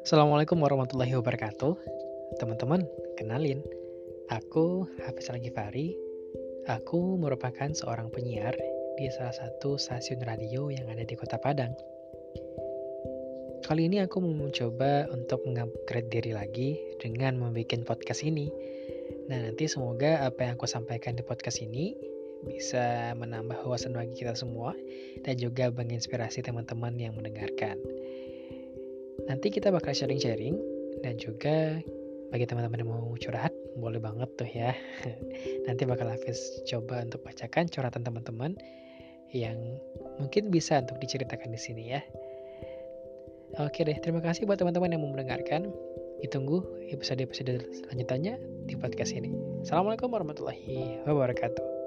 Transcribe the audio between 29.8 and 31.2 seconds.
sharing-sharing dan